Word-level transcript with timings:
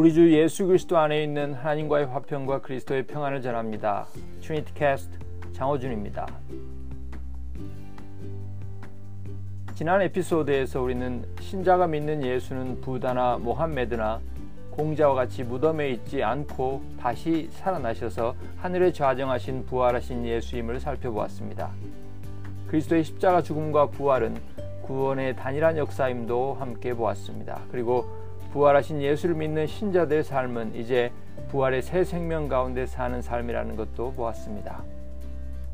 우리 0.00 0.14
주 0.14 0.32
예수 0.32 0.66
그리스도 0.66 0.96
안에 0.96 1.22
있는 1.22 1.52
하나님과의 1.52 2.06
화평과 2.06 2.62
그리스도의 2.62 3.06
평안을 3.06 3.42
전합니다. 3.42 4.06
트리니티 4.40 4.72
캐스트 4.72 5.18
장호준입니다. 5.52 6.26
지난 9.74 10.00
에피소드에서 10.00 10.80
우리는 10.80 11.22
신자가 11.40 11.86
믿는 11.86 12.24
예수는 12.24 12.80
부다나 12.80 13.36
모함메드나 13.36 14.20
공자와 14.70 15.14
같이 15.14 15.44
무덤에 15.44 15.90
있지 15.90 16.24
않고 16.24 16.82
다시 16.98 17.50
살아나셔서 17.50 18.34
하늘에 18.56 18.92
좌정하신 18.92 19.66
부활하신 19.66 20.24
예수임을 20.24 20.80
살펴보았습니다. 20.80 21.72
그리스도의 22.68 23.04
십자가 23.04 23.42
죽음과 23.42 23.88
부활은 23.88 24.34
구원의 24.90 25.36
단일한 25.36 25.76
역사임도 25.76 26.54
함께 26.54 26.94
보았습니다. 26.94 27.60
그리고 27.70 28.06
부활하신 28.52 29.00
예수를 29.00 29.36
믿는 29.36 29.68
신자들의 29.68 30.24
삶은 30.24 30.74
이제 30.74 31.12
부활의 31.50 31.82
새 31.82 32.02
생명 32.02 32.48
가운데 32.48 32.86
사는 32.86 33.22
삶이라는 33.22 33.76
것도 33.76 34.12
보았습니다. 34.14 34.82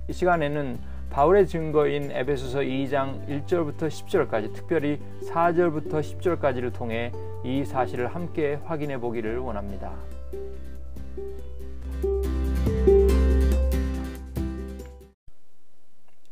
이 0.09 0.13
시간에는 0.13 0.79
바울의 1.09 1.47
증거인 1.47 2.11
에베소서 2.11 2.59
2장 2.59 3.27
1절부터 3.27 3.89
10절까지 3.89 4.53
특별히 4.53 5.01
4절부터 5.31 6.03
10절까지를 6.03 6.75
통해 6.75 7.11
이 7.43 7.65
사실을 7.65 8.15
함께 8.15 8.59
확인해 8.67 8.99
보기를 8.99 9.39
원합니다. 9.39 9.95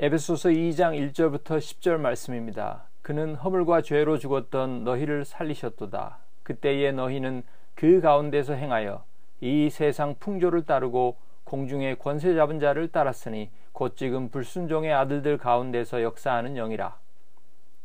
에베소서 0.00 0.48
2장 0.48 1.12
1절부터 1.12 1.58
10절 1.58 1.98
말씀입니다. 1.98 2.82
그는 3.00 3.36
허물과 3.36 3.82
죄로 3.82 4.18
죽었던 4.18 4.82
너희를 4.82 5.24
살리셨도다. 5.24 6.18
그때의 6.42 6.92
너희는 6.94 7.44
그 7.76 8.00
가운데서 8.00 8.54
행하여 8.54 9.04
이 9.40 9.70
세상 9.70 10.16
풍조를 10.18 10.64
따르고 10.64 11.16
공중의 11.44 12.00
권세 12.00 12.34
잡은 12.34 12.58
자를 12.58 12.88
따랐으니 12.88 13.50
곧 13.70 13.96
지금 13.96 14.30
불순종의 14.30 14.92
아들들 14.92 15.38
가운데서 15.38 16.02
역사하는 16.02 16.54
영이라. 16.56 16.96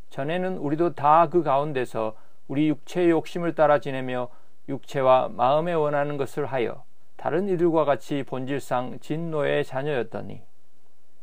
전에는 0.10 0.58
우리도 0.58 0.96
다 0.96 1.28
그 1.30 1.44
가운데서 1.44 2.16
우리 2.48 2.70
육체의 2.70 3.12
욕심을 3.12 3.54
따라 3.54 3.80
지내며 3.80 4.30
육체와 4.68 5.30
마음에 5.30 5.74
원하는 5.74 6.18
것을 6.18 6.48
하여 6.48 6.84
다른 7.18 7.48
이들과 7.48 7.86
같이 7.86 8.24
본질상 8.24 8.98
진노의 9.00 9.64
자녀였더니 9.64 10.49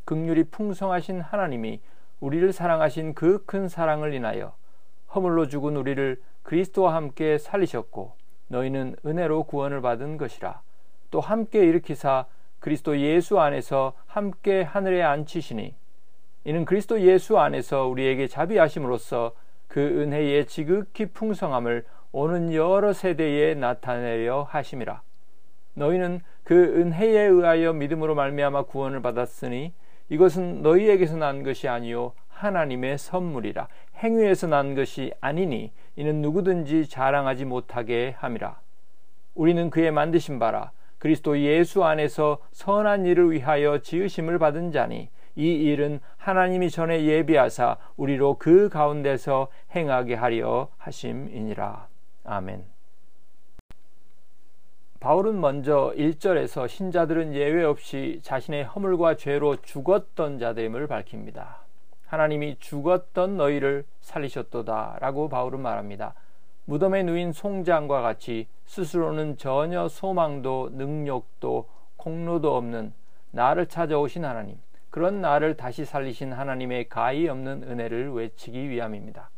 극률이 0.07 0.45
풍성하신 0.45 1.19
하나님이 1.19 1.81
우리를 2.21 2.53
사랑하신 2.53 3.13
그 3.13 3.45
큰 3.45 3.67
사랑을 3.67 4.13
인하여 4.13 4.55
허물로 5.13 5.49
죽은 5.49 5.75
우리를 5.75 6.21
그리스도와 6.43 6.95
함께 6.95 7.37
살리셨고 7.37 8.13
너희는 8.47 8.95
은혜로 9.05 9.43
구원을 9.43 9.81
받은 9.81 10.17
것이라. 10.17 10.61
또 11.11 11.19
함께 11.19 11.59
일으키사 11.65 12.25
그리스도 12.59 12.97
예수 12.99 13.39
안에서 13.39 13.93
함께 14.05 14.61
하늘에 14.61 15.03
앉히시니 15.03 15.75
이는 16.45 16.63
그리스도 16.63 17.01
예수 17.01 17.37
안에서 17.37 17.87
우리에게 17.87 18.27
자비하심으로써 18.27 19.33
그 19.67 19.81
은혜의 19.81 20.47
지극히 20.47 21.07
풍성함을 21.07 21.85
오는 22.13 22.53
여러 22.53 22.93
세대에 22.93 23.55
나타내려 23.55 24.43
하심이라. 24.43 25.01
너희는 25.73 26.21
그 26.45 26.55
은혜에 26.55 27.23
의하여 27.25 27.73
믿음으로 27.73 28.15
말미암아 28.15 28.63
구원을 28.63 29.01
받았으니 29.01 29.73
이것은 30.09 30.61
너희에게서 30.61 31.17
난 31.17 31.43
것이 31.43 31.67
아니요 31.67 32.13
하나님의 32.29 32.97
선물이라. 32.97 33.67
행위에서 33.97 34.47
난 34.47 34.75
것이 34.75 35.11
아니니 35.19 35.71
이는 35.95 36.21
누구든지 36.21 36.87
자랑하지 36.87 37.45
못하게 37.45 38.15
함이라. 38.17 38.59
우리는 39.35 39.69
그의 39.69 39.91
만드신 39.91 40.39
바라. 40.39 40.71
그리스도 40.99 41.39
예수 41.39 41.83
안에서 41.83 42.39
선한 42.51 43.05
일을 43.05 43.31
위하여 43.31 43.79
지으심을 43.79 44.39
받은 44.39 44.71
자니 44.71 45.09
이 45.35 45.53
일은 45.53 45.99
하나님이 46.17 46.71
전에 46.71 47.03
예비하사 47.03 47.77
우리로 47.95 48.37
그 48.39 48.69
가운데서 48.69 49.49
행하게 49.75 50.15
하려 50.15 50.69
하심이니라. 50.77 51.87
아멘 52.23 52.76
바울은 54.99 55.39
먼저 55.39 55.93
1절에서 55.95 56.67
신자들은 56.67 57.35
예외 57.35 57.63
없이 57.63 58.19
자신의 58.23 58.63
허물과 58.65 59.15
죄로 59.15 59.55
죽었던 59.57 60.39
자됨을 60.39 60.87
밝힙니다. 60.87 61.59
하나님이 62.07 62.57
죽었던 62.59 63.37
너희를 63.37 63.85
살리셨도다 64.01 64.97
라고 64.99 65.29
바울은 65.29 65.59
말합니다. 65.59 66.15
무덤에 66.65 67.03
누인 67.03 67.31
송장과 67.31 68.01
같이 68.01 68.47
스스로는 68.65 69.37
전혀 69.37 69.87
소망도 69.87 70.71
능력도 70.73 71.69
공로도 71.97 72.55
없는 72.55 72.91
나를 73.31 73.67
찾아오신 73.67 74.25
하나님, 74.25 74.57
그런 74.89 75.21
나를 75.21 75.57
다시 75.57 75.85
살리신 75.85 76.33
하나님의 76.33 76.89
가히 76.89 77.29
없는 77.29 77.63
은혜를 77.63 78.13
외치기 78.13 78.69
위함입니다. 78.69 79.29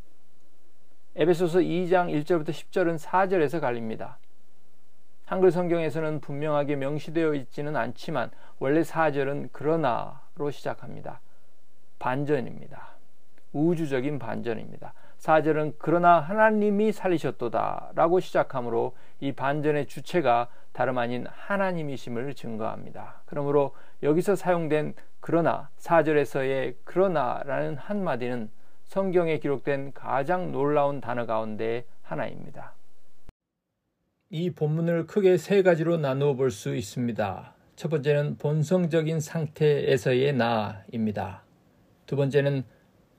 에베소서 1.17 1.59
2장 1.59 2.07
1절부터 2.23 2.49
10절은 2.49 2.97
4절에서 2.97 3.59
갈립니다. 3.59 4.19
한글 5.29 5.51
성경에서는 5.51 6.21
분명하게 6.21 6.75
명시되어 6.77 7.35
있지는 7.35 7.75
않지만 7.75 8.31
원래 8.57 8.81
4절은 8.81 9.51
그러나로 9.51 10.49
시작합니다. 10.49 11.19
반전입니다. 11.99 12.87
우주적인 13.53 14.17
반전입니다. 14.17 14.91
4절은 15.19 15.75
그러나 15.77 16.19
하나님이 16.19 16.91
살리셨도다 16.91 17.91
라고 17.93 18.19
시작하므로 18.19 18.95
이 19.19 19.31
반전의 19.31 19.85
주체가 19.85 20.47
다름 20.71 20.97
아닌 20.97 21.27
하나님이심을 21.29 22.33
증거합니다. 22.33 23.21
그러므로 23.27 23.75
여기서 24.01 24.35
사용된 24.35 24.95
그러나 25.19 25.69
4절에서의 25.77 26.73
그러나라는 26.85 27.77
한마디는 27.77 28.49
성경에 28.85 29.37
기록된 29.37 29.93
가장 29.93 30.51
놀라운 30.51 30.99
단어 31.01 31.27
가운데 31.27 31.85
하나입니다. 32.01 32.78
이 34.31 34.51
본문을 34.51 35.07
크게 35.07 35.37
세 35.37 35.63
가지로 35.63 35.97
나누어 35.97 36.35
볼 36.35 36.51
수 36.51 36.75
있습니다. 36.75 37.55
첫 37.75 37.89
번째는 37.89 38.37
본성적인 38.37 39.19
상태에서의 39.19 40.33
나입니다. 40.33 41.43
두 42.05 42.15
번째는 42.15 42.63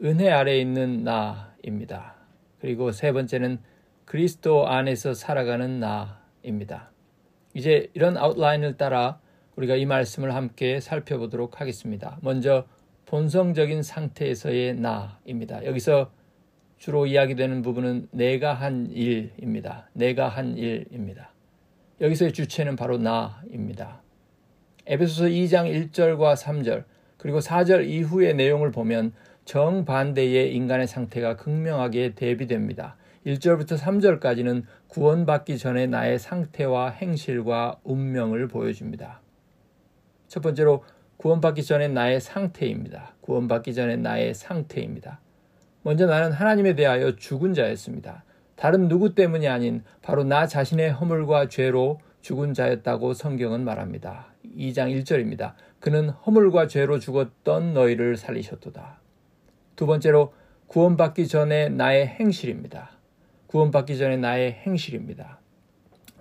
은혜 0.05 0.31
아래 0.31 0.59
있는 0.61 1.03
나입니다. 1.03 2.15
그리고 2.61 2.93
세 2.93 3.11
번째는 3.13 3.59
그리스도 4.05 4.69
안에서 4.69 5.13
살아가는 5.15 5.81
나입니다. 5.81 6.93
이제 7.55 7.91
이런 7.95 8.17
아웃라인을 8.17 8.77
따라 8.77 9.21
우리가 9.57 9.75
이 9.75 9.87
말씀을 9.87 10.35
함께 10.35 10.79
살펴보도록 10.79 11.61
하겠습니다. 11.61 12.19
먼저 12.23 12.67
본성적인 13.07 13.83
상태에서의 13.83 14.77
나입니다. 14.77 15.65
여기서 15.65 16.13
주로 16.81 17.05
이야기되는 17.05 17.61
부분은 17.61 18.09
내가 18.11 18.55
한 18.55 18.91
일입니다. 18.91 19.91
내가 19.93 20.29
한 20.29 20.57
일입니다. 20.57 21.31
여기서의 22.01 22.33
주체는 22.33 22.75
바로 22.75 22.97
나입니다. 22.97 24.01
에베소서 24.87 25.27
2장 25.27 25.91
1절과 25.93 26.35
3절 26.35 26.85
그리고 27.19 27.41
4절 27.41 27.87
이후의 27.87 28.35
내용을 28.35 28.71
보면 28.71 29.13
정반대의 29.45 30.55
인간의 30.55 30.87
상태가 30.87 31.37
극명하게 31.37 32.15
대비됩니다. 32.15 32.97
1절부터 33.27 33.77
3절까지는 33.77 34.65
구원받기 34.89 35.59
전에 35.59 35.87
나의 35.87 36.19
상태와 36.19 36.93
행실과 36.93 37.79
운명을 37.85 38.49
보여줍니다. 38.49 39.21
첫 40.29 40.41
번째로 40.41 40.85
구원받기 41.19 41.63
전에 41.63 41.89
나의 41.89 42.23
상태입니다. 42.23 43.17
구원받기 43.21 43.75
전에 43.75 43.97
나의 43.97 44.33
상태입니다. 44.33 45.21
먼저 45.83 46.07
나는 46.07 46.33
하나님에 46.33 46.75
대하여 46.75 47.17
죽은 47.17 47.55
자였습니다. 47.55 48.25
다른 48.57 48.89
누구 48.89 49.15
때문이 49.15 49.49
아닌 49.49 49.83
바로 50.03 50.25
나 50.25 50.47
자신의 50.47 50.93
허물과 50.93 51.49
죄로 51.49 52.01
죽은 52.21 52.53
자였다고 52.53 53.15
성경은 53.15 53.65
말합니다. 53.65 54.27
2장 54.57 54.95
1절입니다. 55.03 55.55
그는 55.81 56.11
허물과 56.11 56.67
죄로 56.67 56.99
죽었던 56.99 57.73
너희를 57.73 58.17
살리셨도다. 58.17 59.01
두 59.77 59.87
번째로 59.87 60.35
구원받기 60.67 61.27
전에 61.27 61.71
나의 61.71 62.07
행실입니다. 62.07 62.91
구원받기 63.47 63.97
전에 63.97 64.19
나의 64.19 64.53
행실입니다. 64.53 65.40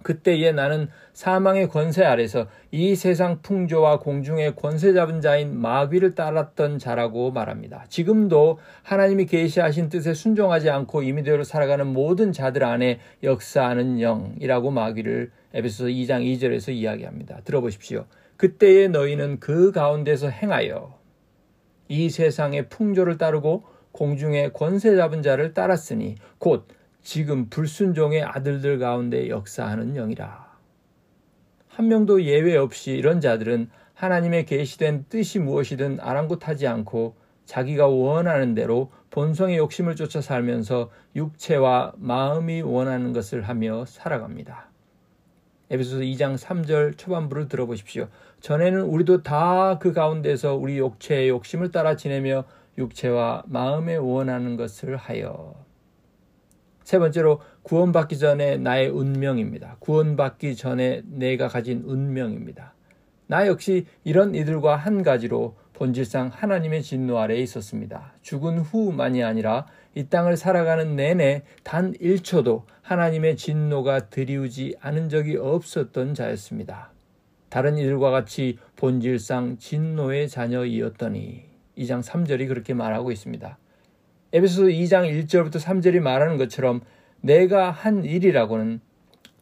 그때에 0.03 0.51
나는 0.51 0.87
사망의 1.13 1.69
권세 1.69 2.03
아래서 2.03 2.47
이 2.71 2.95
세상 2.95 3.41
풍조와 3.41 3.99
공중의 3.99 4.55
권세 4.55 4.93
잡은 4.93 5.21
자인 5.21 5.59
마귀를 5.59 6.15
따랐던 6.15 6.79
자라고 6.79 7.31
말합니다. 7.31 7.85
지금도 7.89 8.59
하나님이 8.83 9.25
계시하신 9.25 9.89
뜻에 9.89 10.13
순종하지 10.13 10.69
않고 10.69 11.03
임의대로 11.03 11.43
살아가는 11.43 11.85
모든 11.87 12.31
자들 12.31 12.63
안에 12.63 12.99
역사하는 13.23 13.99
영이라고 13.99 14.71
마귀를 14.71 15.31
에베소서 15.53 15.89
2장 15.89 16.23
2절에서 16.23 16.73
이야기합니다. 16.73 17.41
들어보십시오. 17.43 18.05
그때에 18.37 18.87
너희는 18.87 19.39
그 19.39 19.71
가운데서 19.71 20.29
행하여 20.29 20.97
이 21.89 22.09
세상의 22.09 22.69
풍조를 22.69 23.17
따르고 23.17 23.63
공중의 23.91 24.53
권세 24.53 24.95
잡은 24.95 25.21
자를 25.21 25.53
따랐으니 25.53 26.15
곧 26.37 26.67
지금 27.01 27.49
불순종의 27.49 28.23
아들들 28.23 28.79
가운데 28.79 29.29
역사하는 29.29 29.93
영이라. 29.93 30.49
한 31.67 31.87
명도 31.87 32.23
예외 32.23 32.57
없이 32.57 32.91
이런 32.91 33.21
자들은 33.21 33.69
하나님의 33.93 34.45
계시된 34.45 35.05
뜻이 35.09 35.39
무엇이든 35.39 35.99
아랑곳하지 36.01 36.67
않고 36.67 37.15
자기가 37.45 37.87
원하는 37.87 38.53
대로 38.53 38.91
본성의 39.09 39.57
욕심을 39.57 39.95
쫓아 39.95 40.21
살면서 40.21 40.91
육체와 41.15 41.93
마음이 41.97 42.61
원하는 42.61 43.11
것을 43.11 43.41
하며 43.43 43.85
살아갑니다. 43.85 44.69
에베소서 45.71 46.01
2장 46.01 46.37
3절 46.37 46.97
초반부를 46.97 47.47
들어보십시오. 47.47 48.07
전에는 48.41 48.81
우리도 48.81 49.23
다 49.23 49.77
그 49.79 49.93
가운데서 49.93 50.55
우리 50.55 50.77
육체의 50.77 51.29
욕심을 51.29 51.71
따라 51.71 51.95
지내며 51.95 52.45
육체와 52.77 53.43
마음에 53.47 53.95
원하는 53.95 54.55
것을 54.57 54.95
하여. 54.97 55.68
세 56.89 56.97
번째로 56.97 57.39
구원받기 57.61 58.17
전에 58.17 58.57
나의 58.57 58.87
운명입니다. 58.87 59.75
구원받기 59.77 60.55
전에 60.55 61.03
내가 61.05 61.47
가진 61.47 61.83
운명입니다. 61.85 62.73
나 63.27 63.45
역시 63.45 63.85
이런 64.03 64.33
이들과 64.33 64.75
한 64.75 65.03
가지로 65.03 65.55
본질상 65.73 66.31
하나님의 66.33 66.81
진노 66.81 67.19
아래에 67.19 67.41
있었습니다. 67.41 68.15
죽은 68.23 68.57
후만이 68.57 69.23
아니라 69.23 69.67
이 69.93 70.05
땅을 70.05 70.35
살아가는 70.35 70.95
내내 70.95 71.43
단 71.61 71.93
1초도 71.93 72.63
하나님의 72.81 73.37
진노가 73.37 74.09
드리우지 74.09 74.77
않은 74.81 75.09
적이 75.09 75.37
없었던 75.37 76.15
자였습니다. 76.15 76.91
다른 77.49 77.77
이들과 77.77 78.09
같이 78.09 78.57
본질상 78.77 79.57
진노의 79.59 80.27
자녀이었더니 80.27 81.45
2장 81.77 82.01
3절이 82.01 82.47
그렇게 82.47 82.73
말하고 82.73 83.11
있습니다. 83.11 83.59
에베소서 84.31 84.63
2장 84.67 85.09
1절부터 85.25 85.55
3절이 85.55 86.01
말하는 86.01 86.37
것처럼 86.37 86.81
내가 87.21 87.71
한 87.71 88.05
일이라고는 88.05 88.79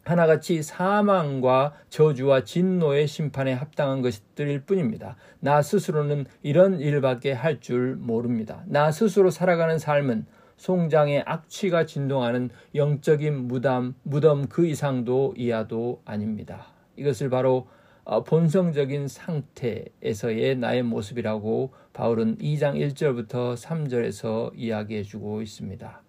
하나같이 0.02 0.62
사망과 0.62 1.74
저주와 1.90 2.44
진노의 2.44 3.06
심판에 3.06 3.52
합당한 3.52 4.00
것들일 4.00 4.60
뿐입니다. 4.60 5.16
나 5.40 5.60
스스로는 5.60 6.24
이런 6.42 6.80
일밖에 6.80 7.32
할 7.32 7.60
줄 7.60 7.96
모릅니다. 7.96 8.62
나 8.66 8.90
스스로 8.90 9.28
살아가는 9.30 9.78
삶은 9.78 10.24
송장의 10.56 11.24
악취가 11.26 11.84
진동하는 11.84 12.48
영적인 12.74 13.46
무덤, 13.46 13.94
무덤 14.02 14.46
그 14.48 14.66
이상도 14.66 15.34
이하도 15.36 16.00
아닙니다. 16.06 16.68
이것을 16.96 17.28
바로 17.28 17.58
어, 17.58 17.68
본성적인 18.24 19.06
상태에서의 19.06 20.56
나의 20.56 20.82
모습이라고 20.82 21.74
바울은 21.92 22.38
2장 22.38 22.74
1절부터 22.74 23.54
3절에서 23.54 24.52
이야기해 24.54 25.02
주고 25.02 25.42
있습니다. 25.42 26.02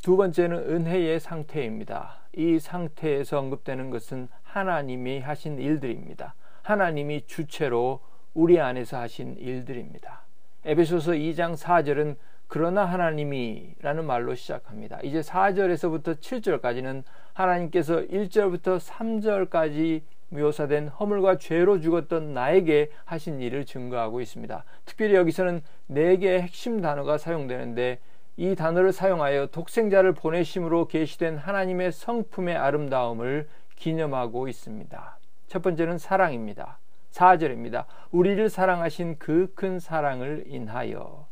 두 0.00 0.16
번째는 0.16 0.58
은혜의 0.58 1.20
상태입니다. 1.20 2.22
이 2.34 2.58
상태에서 2.58 3.38
언급되는 3.38 3.90
것은 3.90 4.28
하나님이 4.42 5.20
하신 5.20 5.58
일들입니다. 5.58 6.34
하나님이 6.62 7.26
주체로 7.26 8.00
우리 8.32 8.58
안에서 8.58 8.98
하신 8.98 9.36
일들입니다. 9.36 10.22
에베소서 10.64 11.12
2장 11.12 11.54
4절은 11.56 12.16
그러나 12.48 12.84
하나님이 12.84 13.74
라는 13.80 14.04
말로 14.04 14.34
시작합니다. 14.34 15.00
이제 15.02 15.20
4절에서부터 15.20 16.18
7절까지는 16.18 17.02
하나님께서 17.34 18.02
1절부터 18.02 18.78
3절까지 18.78 20.02
묘사된 20.30 20.88
허물과 20.88 21.38
죄로 21.38 21.80
죽었던 21.80 22.32
나에게 22.32 22.90
하신 23.04 23.40
일을 23.40 23.66
증거하고 23.66 24.20
있습니다. 24.20 24.64
특별히 24.84 25.14
여기서는 25.14 25.62
네 25.86 26.16
개의 26.16 26.42
핵심 26.42 26.80
단어가 26.80 27.18
사용되는데 27.18 27.98
이 28.38 28.54
단어를 28.54 28.92
사용하여 28.92 29.48
독생자를 29.48 30.14
보내심으로 30.14 30.88
계시된 30.88 31.36
하나님의 31.36 31.92
성품의 31.92 32.56
아름다움을 32.56 33.48
기념하고 33.76 34.48
있습니다. 34.48 35.18
첫 35.48 35.62
번째는 35.62 35.98
사랑입니다. 35.98 36.78
4절입니다. 37.12 37.84
우리를 38.10 38.48
사랑하신 38.48 39.18
그 39.18 39.52
큰 39.54 39.78
사랑을 39.78 40.44
인하여 40.46 41.26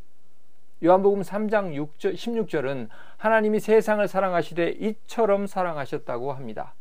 요한복음 0.83 1.21
3장 1.21 1.75
6절, 1.75 2.15
16절은 2.15 2.89
하나님이 3.19 3.61
세상을 3.61 4.07
사랑하시되 4.09 4.71
이처럼 4.71 5.47
사랑하셨다고 5.47 6.33
합니다. 6.33 6.75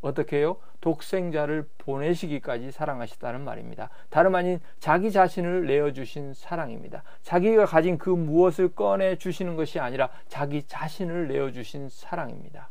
어떻게 0.00 0.38
해요? 0.38 0.56
독생자를 0.80 1.68
보내시기까지 1.78 2.70
사랑하셨다는 2.70 3.42
말입니다. 3.42 3.90
다름 4.10 4.34
아닌 4.34 4.60
자기 4.78 5.10
자신을 5.10 5.66
내어주신 5.66 6.34
사랑입니다. 6.34 7.02
자기가 7.22 7.66
가진 7.66 7.98
그 7.98 8.08
무엇을 8.08 8.74
꺼내 8.74 9.16
주시는 9.16 9.56
것이 9.56 9.80
아니라 9.80 10.08
자기 10.28 10.62
자신을 10.62 11.28
내어주신 11.28 11.88
사랑입니다. 11.90 12.70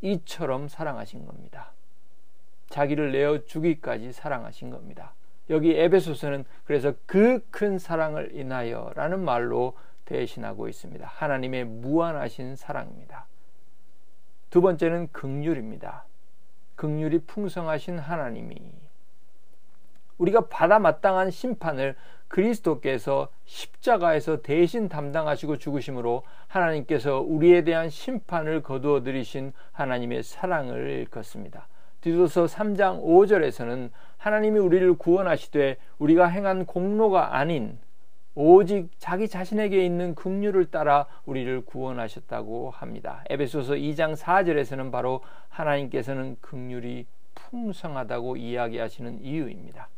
이처럼 0.00 0.68
사랑하신 0.68 1.26
겁니다. 1.26 1.72
자기를 2.70 3.12
내어주기까지 3.12 4.12
사랑하신 4.12 4.70
겁니다. 4.70 5.12
여기 5.50 5.74
에베소서는 5.76 6.44
그래서 6.64 6.92
그 7.06 7.40
큰 7.50 7.78
사랑을 7.78 8.34
인하여 8.34 8.92
라는 8.94 9.24
말로 9.24 9.74
대신하고 10.04 10.68
있습니다. 10.68 11.06
하나님의 11.06 11.64
무한하신 11.64 12.56
사랑입니다. 12.56 13.26
두 14.50 14.60
번째는 14.60 15.08
극률입니다. 15.12 16.04
극률이 16.76 17.20
풍성하신 17.26 17.98
하나님이 17.98 18.72
우리가 20.18 20.48
받아 20.48 20.78
마땅한 20.78 21.30
심판을 21.30 21.96
그리스도께서 22.28 23.28
십자가에서 23.44 24.42
대신 24.42 24.88
담당하시고 24.88 25.58
죽으심으로 25.58 26.24
하나님께서 26.46 27.20
우리에 27.20 27.64
대한 27.64 27.88
심판을 27.90 28.62
거두어 28.62 29.02
들이신 29.02 29.52
하나님의 29.72 30.22
사랑을 30.22 30.88
일컫습니다. 30.90 31.68
디도서 32.08 32.46
3장 32.46 33.02
5절에서는 33.02 33.90
하나님이 34.16 34.58
우리를 34.58 34.94
구원하시되 34.94 35.76
우리가 35.98 36.26
행한 36.26 36.64
공로가 36.64 37.36
아닌 37.36 37.78
오직 38.34 38.88
자기 38.98 39.28
자신에게 39.28 39.84
있는 39.84 40.14
긍휼을 40.14 40.70
따라 40.70 41.06
우리를 41.26 41.62
구원하셨다고 41.66 42.70
합니다. 42.70 43.24
에베소서 43.28 43.74
2장 43.74 44.16
4절에서는 44.16 44.90
바로 44.90 45.20
하나님께서는 45.48 46.36
긍휼이 46.40 47.06
풍성하다고 47.34 48.36
이야기하시는 48.36 49.20
이유입니다. 49.22 49.88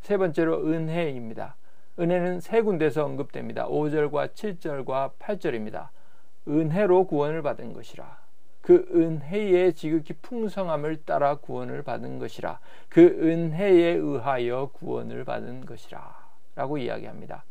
세 0.00 0.16
번째로 0.16 0.66
은혜입니다. 0.66 1.56
은혜는 1.98 2.40
세 2.40 2.62
군데서 2.62 3.04
언급됩니다. 3.04 3.66
5절과 3.66 4.32
7절과 4.32 5.12
8절입니다. 5.18 5.88
은혜로 6.48 7.06
구원을 7.06 7.42
받은 7.42 7.72
것이라. 7.72 8.25
그 8.66 8.84
은혜의 8.92 9.74
지극히 9.74 10.12
풍성함을 10.14 11.04
따라 11.04 11.36
구원을 11.36 11.84
받은 11.84 12.18
것이라. 12.18 12.58
그 12.88 13.00
은혜에 13.00 13.92
의하여 13.92 14.70
구원을 14.72 15.22
받은 15.22 15.66
것이라. 15.66 16.16
라고 16.56 16.76
이야기합니다. 16.76 17.44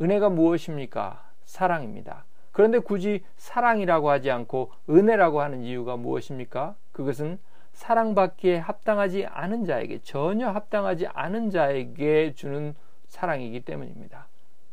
은혜가 0.00 0.30
무엇입니까? 0.30 1.22
사랑입니다. 1.44 2.24
그런데 2.50 2.78
굳이 2.78 3.24
사랑이라고 3.36 4.08
하지 4.08 4.30
않고 4.30 4.72
은혜라고 4.88 5.42
하는 5.42 5.62
이유가 5.64 5.98
무엇입니까? 5.98 6.76
그것은 6.92 7.38
사랑받기에 7.74 8.56
합당하지 8.56 9.26
않은 9.26 9.66
자에게 9.66 9.98
전혀 9.98 10.48
합당하지 10.48 11.08
않은 11.08 11.50
자에게 11.50 12.32
주는 12.34 12.74
사랑이기 13.08 13.60
때문입니다. 13.66 14.28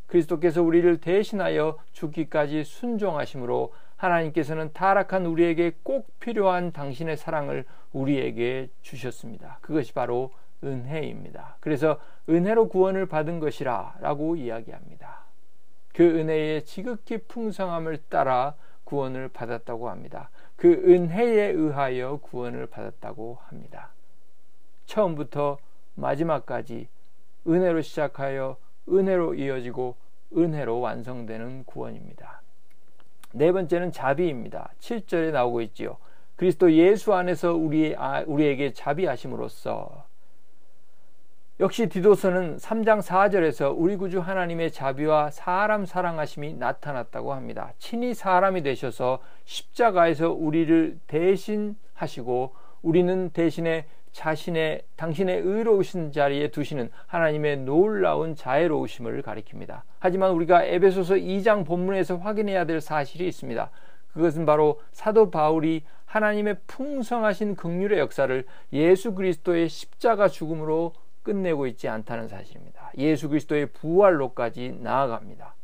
그리스도께서 0.06 0.62
우리를 0.62 1.02
대신하여 1.02 1.76
죽기까지 1.92 2.64
순종하심으로 2.64 3.74
하나님께서는 4.04 4.72
타락한 4.72 5.26
우리에게 5.26 5.72
꼭 5.82 6.18
필요한 6.20 6.72
당신의 6.72 7.16
사랑을 7.16 7.64
우리에게 7.92 8.68
주셨습니다. 8.82 9.58
그것이 9.60 9.92
바로 9.92 10.30
은혜입니다. 10.62 11.56
그래서 11.60 11.98
은혜로 12.28 12.68
구원을 12.68 13.06
받은 13.06 13.40
것이라 13.40 13.96
라고 14.00 14.36
이야기합니다. 14.36 15.24
그 15.92 16.02
은혜의 16.02 16.64
지극히 16.64 17.18
풍성함을 17.18 17.98
따라 18.08 18.54
구원을 18.84 19.28
받았다고 19.28 19.88
합니다. 19.88 20.30
그 20.56 20.68
은혜에 20.72 21.50
의하여 21.50 22.18
구원을 22.22 22.66
받았다고 22.66 23.38
합니다. 23.46 23.90
처음부터 24.86 25.58
마지막까지 25.94 26.88
은혜로 27.46 27.82
시작하여 27.82 28.56
은혜로 28.88 29.34
이어지고 29.34 29.96
은혜로 30.36 30.80
완성되는 30.80 31.64
구원입니다. 31.64 32.43
네 33.36 33.50
번째는 33.50 33.90
자비입니다. 33.90 34.70
7절에 34.78 35.32
나오고 35.32 35.60
있지요. 35.62 35.96
그리스도 36.36 36.72
예수 36.72 37.14
안에서 37.14 37.52
우리, 37.52 37.94
아, 37.96 38.22
우리에게 38.26 38.72
자비하심으로써 38.72 40.04
역시 41.58 41.88
디도서는 41.88 42.56
3장 42.56 43.00
4절에서 43.00 43.74
우리 43.76 43.96
구주 43.96 44.20
하나님의 44.20 44.70
자비와 44.70 45.30
사람 45.30 45.84
사랑하심이 45.84 46.54
나타났다고 46.54 47.32
합니다. 47.32 47.72
친히 47.78 48.14
사람이 48.14 48.62
되셔서 48.62 49.20
십자가에서 49.44 50.30
우리를 50.30 50.98
대신하시고 51.08 52.54
우리는 52.82 53.30
대신에 53.30 53.86
자신의 54.14 54.82
당신의 54.94 55.40
의로우신 55.40 56.12
자리에 56.12 56.48
두시는 56.48 56.88
하나님의 57.08 57.58
놀라운 57.58 58.36
자애로우심을 58.36 59.22
가리킵니다. 59.22 59.82
하지만 59.98 60.30
우리가 60.30 60.64
에베소서 60.64 61.16
2장 61.16 61.66
본문에서 61.66 62.18
확인해야 62.18 62.64
될 62.64 62.80
사실이 62.80 63.26
있습니다. 63.26 63.70
그것은 64.12 64.46
바로 64.46 64.80
사도 64.92 65.32
바울이 65.32 65.82
하나님의 66.06 66.58
풍성하신 66.68 67.56
극률의 67.56 67.98
역사를 67.98 68.44
예수 68.72 69.14
그리스도의 69.14 69.68
십자가 69.68 70.28
죽음으로 70.28 70.92
끝내고 71.24 71.66
있지 71.66 71.88
않다는 71.88 72.28
사실입니다. 72.28 72.92
예수 72.96 73.28
그리스도의 73.28 73.66
부활로까지 73.66 74.78
나아갑니다. 74.80 75.56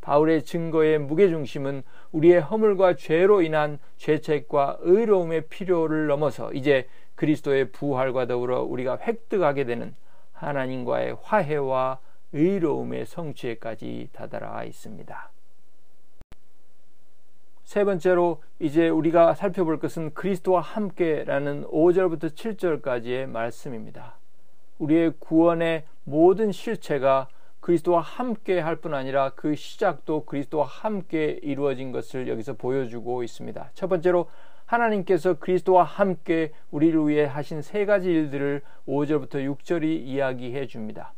바울의 0.00 0.44
증거의 0.44 0.98
무게중심은 0.98 1.82
우리의 2.12 2.40
허물과 2.40 2.96
죄로 2.96 3.42
인한 3.42 3.78
죄책과 3.98 4.78
의로움의 4.80 5.48
필요를 5.48 6.06
넘어서 6.06 6.50
이제 6.54 6.88
그리스도의 7.20 7.70
부활과 7.70 8.26
더불어 8.26 8.62
우리가 8.62 8.96
획득하게 8.96 9.64
되는 9.64 9.94
하나님과의 10.32 11.18
화해와 11.20 11.98
의로움의 12.32 13.04
성취에까지 13.04 14.08
다다라 14.14 14.64
있습니다. 14.64 15.30
세 17.64 17.84
번째로 17.84 18.42
이제 18.58 18.88
우리가 18.88 19.34
살펴볼 19.34 19.78
것은 19.78 20.14
그리스도와 20.14 20.62
함께라는 20.62 21.66
5절부터 21.66 22.34
7절까지의 22.34 23.26
말씀입니다. 23.26 24.16
우리의 24.78 25.12
구원의 25.18 25.84
모든 26.04 26.52
실체가 26.52 27.28
그리스도와 27.60 28.00
함께 28.00 28.58
할 28.60 28.76
뿐 28.76 28.94
아니라 28.94 29.32
그 29.36 29.54
시작도 29.54 30.24
그리스도와 30.24 30.64
함께 30.64 31.38
이루어진 31.42 31.92
것을 31.92 32.28
여기서 32.28 32.54
보여주고 32.54 33.22
있습니다. 33.22 33.72
첫 33.74 33.88
번째로 33.88 34.30
하나님께서 34.70 35.34
그리스도와 35.34 35.82
함께 35.82 36.52
우리를 36.70 37.08
위해 37.08 37.24
하신 37.24 37.60
세 37.60 37.84
가지 37.84 38.10
일들을 38.10 38.62
5절부터 38.86 39.56
6절이 39.56 39.84
이야기해 39.84 40.66
줍니다. 40.66 41.12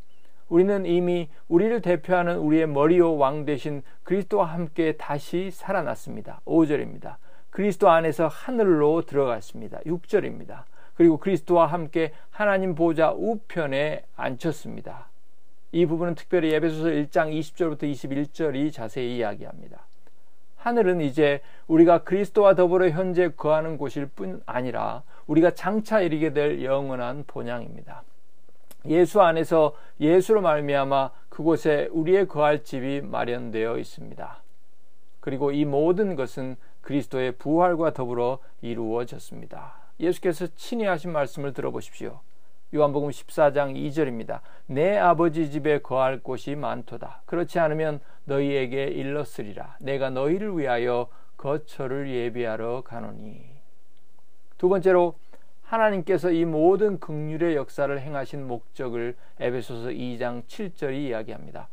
우리는 0.48 0.86
이미 0.86 1.28
우리를 1.48 1.80
대표하는 1.82 2.38
우리의 2.38 2.66
머리요 2.66 3.16
왕 3.16 3.44
대신 3.44 3.82
그리스도와 4.04 4.46
함께 4.46 4.92
다시 4.92 5.50
살아났습니다. 5.50 6.40
5절입니다. 6.46 7.16
그리스도 7.50 7.90
안에서 7.90 8.28
하늘로 8.28 9.02
들어갔습니다. 9.02 9.80
6절입니다. 9.80 10.64
그리고 10.94 11.18
그리스도와 11.18 11.66
함께 11.66 12.12
하나님 12.30 12.74
보좌 12.74 13.12
우편에 13.12 14.04
앉혔습니다. 14.16 15.10
이 15.72 15.86
부분은 15.86 16.14
특별히 16.14 16.54
에베소서 16.54 16.88
1장 16.88 17.32
20절부터 17.38 17.82
21절이 17.84 18.72
자세히 18.72 19.16
이야기합니다. 19.16 19.86
하늘은 20.62 21.00
이제 21.00 21.40
우리가 21.66 22.04
그리스도와 22.04 22.54
더불어 22.54 22.88
현재 22.90 23.30
거하는 23.30 23.76
곳일 23.76 24.06
뿐 24.06 24.40
아니라 24.46 25.02
우리가 25.26 25.54
장차 25.54 26.00
이르게 26.00 26.32
될 26.32 26.62
영원한 26.62 27.24
본향입니다. 27.26 28.04
예수 28.86 29.20
안에서 29.20 29.74
예수로 29.98 30.40
말미암아 30.40 31.10
그곳에 31.30 31.88
우리의 31.90 32.28
거할 32.28 32.62
집이 32.62 33.00
마련되어 33.00 33.76
있습니다. 33.78 34.42
그리고 35.18 35.50
이 35.50 35.64
모든 35.64 36.14
것은 36.14 36.56
그리스도의 36.82 37.32
부활과 37.32 37.92
더불어 37.92 38.38
이루어졌습니다. 38.60 39.74
예수께서 39.98 40.46
친히 40.54 40.84
하신 40.84 41.12
말씀을 41.12 41.54
들어보십시오. 41.54 42.20
요한복음 42.74 43.10
14장 43.10 43.74
2절입니다. 43.76 44.40
내 44.66 44.96
아버지 44.96 45.50
집에 45.50 45.80
거할 45.80 46.20
곳이 46.20 46.54
많도다. 46.54 47.22
그렇지 47.26 47.58
않으면 47.58 48.00
너희에게 48.24 48.84
일렀으리라. 48.84 49.76
내가 49.78 50.08
너희를 50.08 50.58
위하여 50.58 51.08
거처를 51.36 52.08
예비하러 52.08 52.82
가노니. 52.82 53.44
두 54.56 54.70
번째로 54.70 55.18
하나님께서 55.64 56.30
이 56.30 56.46
모든 56.46 56.98
극률의 56.98 57.56
역사를 57.56 58.00
행하신 58.00 58.46
목적을 58.46 59.16
에베소서 59.38 59.90
2장 59.90 60.44
7절이 60.46 60.94
이야기합니다. 61.08 61.68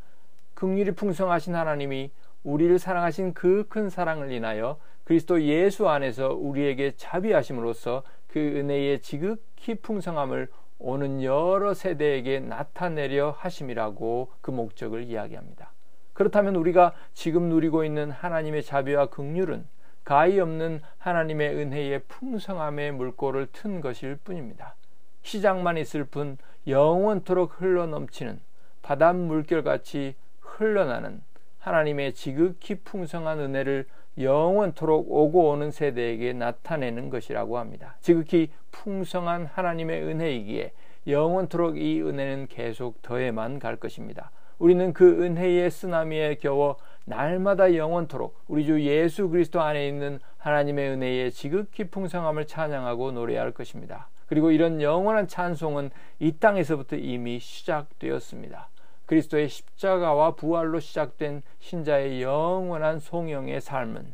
극률이 0.54 0.92
풍성하신 0.92 1.56
하나님이 1.56 2.12
우리를 2.44 2.78
사랑하신 2.78 3.34
그 3.34 3.66
큰 3.70 3.90
사랑을 3.90 4.32
인하여 4.34 4.78
그리스도 5.06 5.42
예수 5.44 5.88
안에서 5.88 6.34
우리에게 6.34 6.94
자비하심으로써 6.98 8.04
그 8.28 8.40
은혜의 8.40 9.02
지극히 9.02 9.76
풍성함을 9.76 10.50
오는 10.80 11.22
여러 11.22 11.74
세대에게 11.74 12.40
나타내려 12.40 13.36
하심이라고 13.38 14.32
그 14.42 14.52
목적을 14.52 15.04
이야기합니다. 15.04 15.72
그렇다면 16.14 16.56
우리가 16.56 16.94
지금 17.14 17.50
누리고 17.50 17.84
있는 17.84 18.12
하나님의 18.12 18.64
자비와 18.64 19.08
극률은 19.08 19.66
가히 20.04 20.40
없는 20.40 20.82
하나님의 20.98 21.56
은혜의 21.56 22.02
풍성함의 22.08 22.94
물꼬를 22.94 23.48
튼 23.52 23.82
것일 23.82 24.18
뿐입니다. 24.24 24.76
시작만 25.22 25.78
있을 25.78 26.04
뿐 26.06 26.38
영원토록 26.66 27.62
흘러넘치는 27.62 28.40
바닷물결같이 28.82 30.16
흘러나는 30.40 31.22
하나님의 31.60 32.14
지극히 32.14 32.76
풍성한 32.76 33.40
은혜를 33.40 33.86
영원토록 34.20 35.10
오고 35.10 35.50
오는 35.50 35.72
세대에게 35.72 36.34
나타내는 36.34 37.10
것이라고 37.10 37.58
합니다. 37.58 37.96
지극히 38.02 38.52
풍성한 38.72 39.46
하나님의 39.46 40.04
은혜이기에 40.04 40.74
영원토록 41.08 41.78
이 41.78 42.02
은혜는 42.02 42.48
계속 42.48 43.02
더해만 43.02 43.60
갈 43.60 43.78
것입니다. 43.78 44.32
우리는 44.60 44.92
그 44.92 45.24
은혜의 45.24 45.72
쓰나미에 45.72 46.36
겨워 46.36 46.76
날마다 47.06 47.74
영원토록 47.76 48.38
우리 48.48 48.66
주 48.66 48.82
예수 48.82 49.30
그리스도 49.30 49.62
안에 49.62 49.88
있는 49.88 50.20
하나님의 50.38 50.90
은혜의 50.90 51.32
지극히 51.32 51.86
풍성함을 51.86 52.46
찬양하고 52.46 53.12
노래할 53.12 53.52
것입니다. 53.52 54.10
그리고 54.28 54.52
이런 54.52 54.82
영원한 54.82 55.28
찬송은 55.28 55.90
이 56.20 56.34
땅에서부터 56.34 56.98
이미 56.98 57.40
시작되었습니다. 57.40 58.70
그리스도의 59.10 59.50
십자가와 59.50 60.36
부활로 60.36 60.80
시작된 60.80 61.42
신자의 61.58 62.22
영원한 62.22 63.00
송영의 63.00 63.60
삶은 63.60 64.14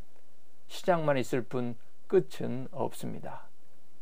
시작만 0.67 1.17
있을 1.17 1.41
뿐 1.41 1.75
끝은 2.07 2.69
없습니다. 2.71 3.41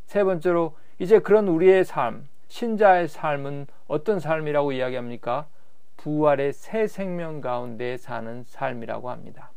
세 0.05 0.23
번째로 0.23 0.75
이제 0.99 1.17
그런 1.17 1.47
우리의 1.47 1.83
삶, 1.83 2.27
신자의 2.47 3.07
삶은 3.07 3.65
어떤 3.87 4.19
삶이라고 4.19 4.71
이야기합니까? 4.73 5.47
부활의 5.97 6.53
새 6.53 6.85
생명 6.85 7.41
가운데 7.41 7.97
사는 7.97 8.43
삶이라고 8.43 9.09
합니다. 9.09 9.49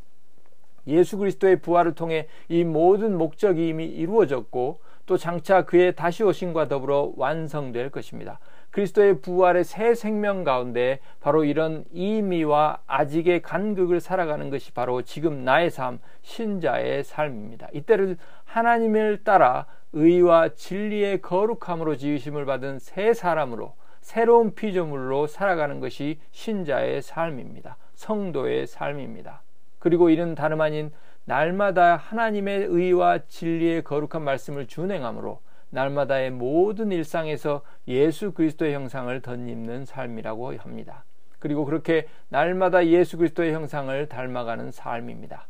예수 0.87 1.19
그리스도의 1.19 1.57
부활을 1.57 1.93
통해 1.93 2.27
이 2.49 2.63
모든 2.63 3.15
목적이 3.15 3.67
이미 3.67 3.85
이루어졌고 3.85 4.79
또 5.05 5.17
장차 5.17 5.65
그의 5.65 5.95
다시 5.95 6.23
오심과 6.23 6.67
더불어 6.67 7.13
완성될 7.15 7.91
것입니다. 7.91 8.39
그리스도의 8.77 9.21
부활의 9.21 9.63
새 9.63 9.95
생명 9.95 10.43
가운데 10.43 10.99
바로 11.19 11.43
이런 11.43 11.83
이미와 11.91 12.81
아직의 12.85 13.41
간극을 13.41 13.99
살아가는 13.99 14.51
것이 14.51 14.71
바로 14.71 15.01
지금 15.01 15.43
나의 15.43 15.71
삶, 15.71 15.97
신자의 16.21 17.03
삶입니다. 17.03 17.69
이때를 17.73 18.17
하나님을 18.45 19.23
따라 19.23 19.65
의와 19.93 20.49
진리의 20.49 21.23
거룩함으로 21.23 21.95
지으심을 21.95 22.45
받은 22.45 22.77
새 22.77 23.15
사람으로 23.15 23.73
새로운 24.01 24.53
피조물로 24.53 25.25
살아가는 25.25 25.79
것이 25.79 26.19
신자의 26.29 27.01
삶입니다. 27.01 27.77
성도의 27.95 28.67
삶입니다. 28.67 29.41
그리고 29.79 30.11
이는 30.11 30.35
다름 30.35 30.61
아닌 30.61 30.91
날마다 31.25 31.95
하나님의 31.95 32.65
의와 32.65 33.21
진리의 33.27 33.83
거룩한 33.83 34.21
말씀을 34.21 34.67
준행함으로 34.67 35.39
날마다의 35.69 36.31
모든 36.31 36.91
일상에서 36.91 37.61
예수 37.87 38.31
그리스도의 38.31 38.73
형상을 38.73 39.21
덧입는 39.21 39.85
삶이라고 39.85 40.55
합니다. 40.57 41.03
그리고 41.39 41.65
그렇게 41.65 42.07
날마다 42.29 42.87
예수 42.87 43.17
그리스도의 43.17 43.53
형상을 43.53 44.07
닮아가는 44.07 44.71
삶입니다. 44.71 45.47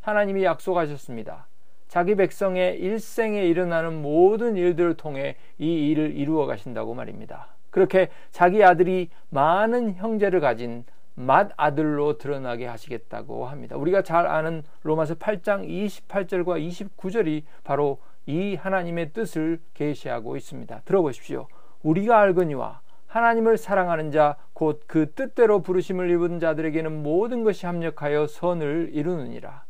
하나님이 0.00 0.44
약속하셨습니다. 0.44 1.46
자기 1.88 2.14
백성의 2.14 2.78
일생에 2.78 3.44
일어나는 3.44 4.00
모든 4.00 4.56
일들을 4.56 4.94
통해 4.94 5.36
이 5.58 5.90
일을 5.90 6.16
이루어 6.16 6.46
가신다고 6.46 6.94
말입니다. 6.94 7.48
그렇게 7.70 8.08
자기 8.30 8.62
아들이 8.64 9.10
많은 9.30 9.94
형제를 9.94 10.40
가진 10.40 10.84
맏 11.14 11.50
아들로 11.56 12.16
드러나게 12.16 12.66
하시겠다고 12.66 13.46
합니다. 13.46 13.76
우리가 13.76 14.02
잘 14.02 14.26
아는 14.26 14.62
로마서 14.82 15.16
8장 15.16 15.68
28절과 15.68 16.66
29절이 16.96 17.42
바로 17.64 17.98
이 18.26 18.54
하나님의 18.54 19.12
뜻을 19.12 19.60
계시하고 19.74 20.36
있습니다. 20.36 20.82
들어보십시오. 20.84 21.48
우리가 21.82 22.20
알거니와 22.20 22.80
하나님을 23.08 23.58
사랑하는 23.58 24.10
자 24.10 24.36
곧 24.62 24.86
그 24.86 25.12
뜻대로 25.12 25.60
부르심을 25.62 26.10
입은 26.10 26.38
자들에게는 26.38 27.02
모든 27.02 27.42
것이 27.42 27.66
합력하여 27.66 28.26
선을 28.28 28.90
이루느니라. 28.92 29.64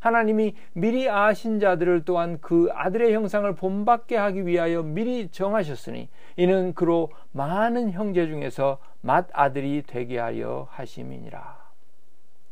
하나님이 0.00 0.54
미리 0.72 1.08
아신 1.08 1.58
자들을 1.58 2.04
또한 2.04 2.38
그 2.40 2.68
아들의 2.72 3.12
형상을 3.12 3.52
본받게 3.56 4.16
하기 4.16 4.46
위하여 4.46 4.82
미리 4.82 5.28
정하셨으니 5.28 6.08
이는 6.36 6.72
그로 6.72 7.10
많은 7.32 7.90
형제 7.90 8.26
중에서 8.26 8.78
맏 9.00 9.28
아들이 9.32 9.82
되게 9.86 10.18
하려 10.18 10.68
하심이니라. 10.70 11.58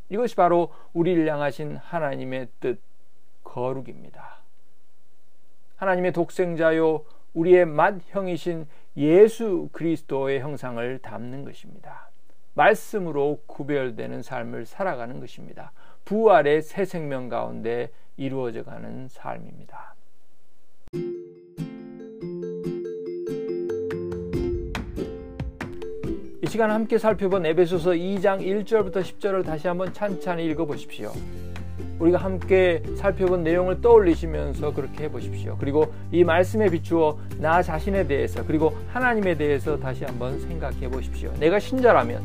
이것이 0.08 0.34
바로 0.34 0.72
우리를 0.92 1.26
향하신 1.30 1.76
하나님의 1.76 2.48
뜻 2.60 2.80
거룩입니다. 3.44 4.35
하나님의 5.76 6.12
독생자요 6.12 7.04
우리의 7.34 7.66
맏형이신 7.66 8.66
예수 8.96 9.68
그리스도의 9.72 10.40
형상을 10.40 10.98
담는 11.00 11.44
것입니다. 11.44 12.10
말씀으로 12.54 13.42
구별되는 13.46 14.22
삶을 14.22 14.64
살아가는 14.64 15.20
것입니다. 15.20 15.72
부활의 16.06 16.62
새 16.62 16.84
생명 16.86 17.28
가운데 17.28 17.90
이루어져 18.16 18.64
가는 18.64 19.08
삶입니다. 19.08 19.94
이 26.42 26.48
시간 26.48 26.70
함께 26.70 26.96
살펴본 26.96 27.44
에베소서 27.44 27.90
2장 27.90 28.40
1절부터 28.40 29.02
10절을 29.02 29.44
다시 29.44 29.68
한번 29.68 29.92
찬찬히 29.92 30.46
읽어 30.46 30.64
보십시오. 30.64 31.12
우리가 31.98 32.18
함께 32.18 32.82
살펴본 32.96 33.42
내용을 33.42 33.80
떠올리시면서 33.80 34.74
그렇게 34.74 35.04
해 35.04 35.10
보십시오. 35.10 35.56
그리고 35.58 35.92
이 36.12 36.24
말씀에 36.24 36.68
비추어 36.68 37.18
나 37.38 37.62
자신에 37.62 38.06
대해서 38.06 38.44
그리고 38.46 38.76
하나님에 38.92 39.36
대해서 39.36 39.78
다시 39.78 40.04
한번 40.04 40.38
생각해 40.40 40.88
보십시오. 40.90 41.32
내가 41.38 41.58
신자라면 41.58 42.20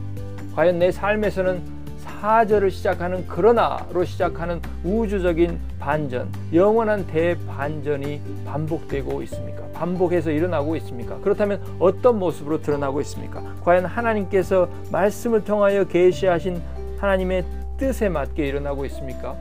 과연 0.56 0.80
내 0.80 0.92
삶에서는 0.92 1.82
사절을 2.01 2.70
시작하는 2.72 3.28
그러나로 3.28 4.04
시작하는 4.04 4.62
우주적인 4.84 5.60
반전, 5.80 6.30
영원한 6.54 7.08
대반전이 7.08 8.22
반복되고 8.46 9.22
있습니까? 9.24 9.63
반복해서 9.74 10.30
일어나고 10.30 10.75
있습니까? 10.78 11.18
그렇다면 11.20 11.62
어떤 11.80 12.20
모습으로 12.20 12.62
드러나고 12.62 13.01
있습니까? 13.01 13.42
과연 13.63 13.86
하나님께서 13.86 14.70
말씀을 14.92 15.44
통하여 15.44 15.84
계시하신 15.86 16.62
하나님의 17.00 17.46
뜻에 17.78 18.10
맞게 18.10 18.46
일어나고 18.46 18.86
있습니까? 18.86 19.36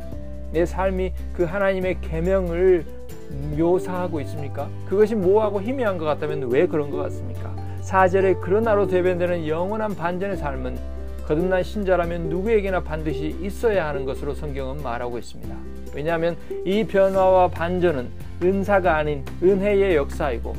내 0.53 0.67
삶이 0.67 1.13
그 1.33 1.45
하나님의 1.45 2.01
계명을 2.01 2.85
묘사하고 3.57 4.21
있습니까? 4.23 4.69
그것이 4.89 5.15
모호하고 5.15 5.63
희미한 5.63 5.99
것 5.99 6.05
같다면 6.05 6.51
왜 6.51 6.67
그런 6.67 6.91
것 6.91 6.99
같습니까? 6.99 7.55
사절의 7.83 8.41
그러나로 8.41 8.87
대변되는 8.87 9.47
영원한 9.47 9.95
반전의 9.95 10.37
삶은 10.37 10.79
거듭난 11.27 11.63
신자라면 11.63 12.29
누구에게나 12.29 12.81
반드시 12.83 13.37
있어야 13.41 13.87
하는 13.87 14.05
것으로 14.05 14.35
성경은 14.35 14.83
말하고 14.83 15.19
있습니다. 15.19 15.55
왜냐하면 15.95 16.37
이 16.65 16.85
변화와 16.85 17.49
반전은 17.49 18.09
은사가 18.43 18.97
아닌 18.97 19.25
은혜의 19.43 19.97
역사이고 19.97 20.55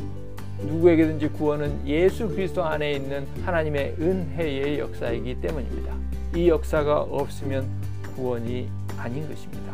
누구에게든지 0.61 1.29
구원은 1.29 1.87
예수 1.87 2.29
그리스도 2.29 2.63
안에 2.63 2.91
있는 2.91 3.25
하나님의 3.43 3.95
은혜의 3.99 4.79
역사이기 4.79 5.41
때문입니다. 5.41 5.93
이 6.35 6.47
역사가 6.47 7.01
없으면 7.01 7.65
구원이 8.15 8.69
아닌 8.97 9.27
것입니다. 9.27 9.73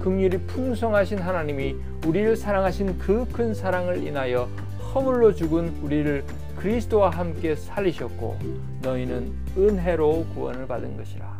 긍휼이 0.00 0.38
풍성하신 0.46 1.18
하나님이 1.18 1.76
우리를 2.06 2.36
사랑하신 2.36 2.98
그 2.98 3.24
큰 3.32 3.54
사랑을 3.54 4.06
인하여 4.06 4.48
허물로 4.94 5.34
죽은 5.34 5.78
우리를 5.82 6.24
그리스도와 6.56 7.10
함께 7.10 7.54
살리셨고 7.54 8.38
너희는 8.82 9.32
은혜로 9.56 10.26
구원을 10.34 10.66
받은 10.66 10.96
것이라. 10.96 11.38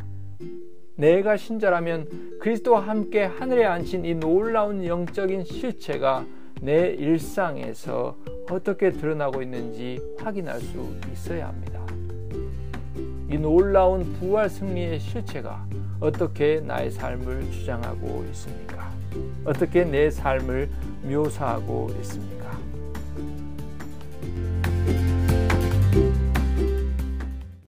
내가 0.96 1.36
신자라면 1.36 2.38
그리스도와 2.40 2.80
함께 2.80 3.24
하늘에 3.24 3.64
앉힌 3.64 4.04
이 4.04 4.14
놀라운 4.14 4.84
영적인 4.84 5.44
실체가 5.44 6.24
내 6.60 6.90
일상에서 6.90 8.16
어떻게 8.50 8.90
드러나고 8.90 9.42
있는지 9.42 10.00
확인할 10.18 10.60
수 10.60 10.86
있어야 11.12 11.48
합니다. 11.48 11.80
이 13.30 13.36
놀라운 13.38 14.12
부활 14.14 14.48
승리의 14.48 15.00
실체가 15.00 15.66
어떻게 16.04 16.60
나의 16.60 16.90
삶을 16.90 17.50
주장하고 17.50 18.26
있습니까? 18.32 18.92
어떻게 19.42 19.84
내 19.84 20.10
삶을 20.10 20.68
묘사하고 21.04 21.96
있습니까? 22.00 22.43